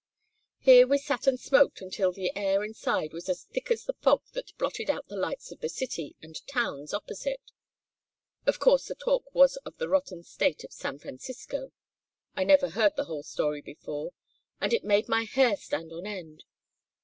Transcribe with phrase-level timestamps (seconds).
[0.57, 4.23] "Here we sat and smoked until the air inside was as thick as the fog
[4.33, 7.51] that blotted out the lights of the city and towns opposite.
[8.47, 11.71] Of course the talk was of the rotten state of San Francisco.
[12.35, 14.11] I never heard the whole story before,
[14.59, 16.45] and it made my hair stand on end.